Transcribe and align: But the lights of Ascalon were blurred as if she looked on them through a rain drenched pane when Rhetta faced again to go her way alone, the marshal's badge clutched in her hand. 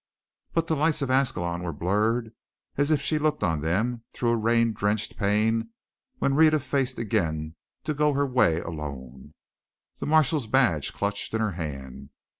But 0.53 0.65
the 0.65 0.75
lights 0.75 1.03
of 1.03 1.11
Ascalon 1.11 1.61
were 1.61 1.71
blurred 1.71 2.33
as 2.75 2.89
if 2.89 2.99
she 3.03 3.19
looked 3.19 3.43
on 3.43 3.61
them 3.61 4.01
through 4.13 4.31
a 4.31 4.35
rain 4.35 4.73
drenched 4.73 5.15
pane 5.15 5.69
when 6.17 6.33
Rhetta 6.33 6.59
faced 6.59 6.97
again 6.97 7.53
to 7.83 7.93
go 7.93 8.13
her 8.13 8.25
way 8.25 8.61
alone, 8.61 9.35
the 9.99 10.07
marshal's 10.07 10.47
badge 10.47 10.91
clutched 10.91 11.35
in 11.35 11.39
her 11.39 11.51
hand. 11.51 12.09